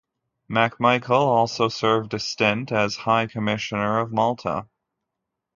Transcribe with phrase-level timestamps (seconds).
[0.49, 4.65] MacMichael also served a stint as High Commissioner of Malta.